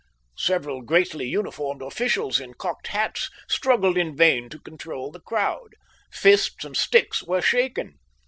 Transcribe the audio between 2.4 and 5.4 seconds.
cocked hats struggled in vain to control the